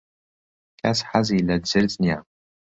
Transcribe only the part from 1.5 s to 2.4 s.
جرج نییە.